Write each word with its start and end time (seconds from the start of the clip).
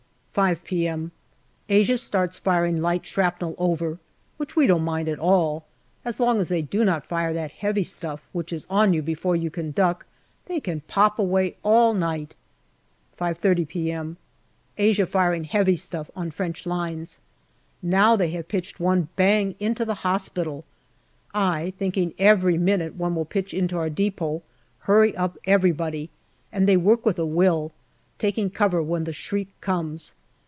5 0.33 0.63
p.m. 0.63 1.11
Asia 1.67 1.97
starts 1.97 2.39
firing 2.39 2.79
light 2.81 3.05
shrapnel 3.05 3.53
over, 3.57 3.99
which 4.37 4.55
we 4.55 4.65
don't 4.65 4.81
mind 4.81 5.09
at 5.09 5.19
all. 5.19 5.65
As 6.05 6.21
long 6.21 6.39
as 6.39 6.47
they 6.47 6.61
do 6.61 6.85
not 6.85 7.05
fire 7.05 7.33
that 7.33 7.51
heavy 7.51 7.83
stuff, 7.83 8.21
which 8.31 8.53
is 8.53 8.65
on 8.69 8.93
you 8.93 9.01
before 9.01 9.35
you 9.35 9.49
can 9.49 9.71
duck, 9.71 10.05
they 10.45 10.61
can 10.61 10.79
pop 10.87 11.19
away 11.19 11.57
all 11.63 11.93
night. 11.93 12.33
5.30 13.19 13.67
p.m. 13.67 14.15
Asia 14.77 15.05
firing 15.05 15.43
heavy 15.43 15.75
stuff 15.75 16.09
on 16.15 16.31
French 16.31 16.65
lines. 16.65 17.19
Now 17.83 18.15
they 18.15 18.29
have 18.29 18.47
pitched 18.47 18.79
one 18.79 19.09
bang 19.17 19.53
into 19.59 19.83
the 19.83 19.95
hospital. 19.95 20.63
I 21.33 21.73
thinking 21.77 22.13
every 22.17 22.57
minute 22.57 22.95
one 22.95 23.15
will 23.15 23.25
pitch 23.25 23.53
in 23.53 23.69
our 23.73 23.89
depot 23.89 24.43
hurry 24.87 25.13
up 25.17 25.37
everybody, 25.43 26.09
and 26.53 26.69
they 26.69 26.77
work 26.77 27.05
with 27.05 27.19
a 27.19 27.25
will, 27.25 27.73
taking 28.17 28.49
cover 28.49 28.81
when 28.81 29.03
the 29.03 29.11
shriek 29.11 29.49
comes. 29.59 30.13